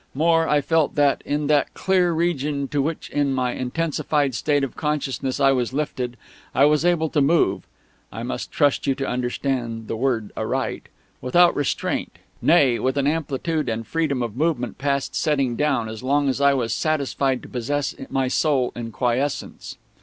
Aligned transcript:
More, 0.15 0.47
I 0.47 0.61
felt 0.61 0.95
that, 0.95 1.21
in 1.27 1.45
that 1.45 1.75
clear 1.75 2.11
region 2.11 2.67
to 2.69 2.81
which 2.81 3.11
in 3.11 3.35
my 3.35 3.51
intensified 3.51 4.33
state 4.33 4.63
of 4.63 4.75
consciousness 4.75 5.39
I 5.39 5.51
was 5.51 5.73
lifted, 5.73 6.17
I 6.55 6.65
was 6.65 6.83
able 6.83 7.07
to 7.09 7.21
move 7.21 7.67
(I 8.11 8.23
must 8.23 8.51
trust 8.51 8.87
you 8.87 8.95
to 8.95 9.07
understand 9.07 9.87
the 9.87 9.95
word 9.95 10.31
aright) 10.35 10.89
without 11.21 11.55
restraint, 11.55 12.17
nay, 12.41 12.79
with 12.79 12.97
an 12.97 13.05
amplitude 13.05 13.69
and 13.69 13.85
freedom 13.85 14.23
of 14.23 14.35
movement 14.35 14.79
past 14.79 15.13
setting 15.13 15.55
down, 15.55 15.87
as 15.87 16.01
long 16.01 16.29
as 16.29 16.41
I 16.41 16.55
was 16.55 16.73
satisfied 16.73 17.43
to 17.43 17.47
possess 17.47 17.93
my 18.09 18.27
soul 18.27 18.71
in 18.75 18.91
quiescence. 18.91 19.77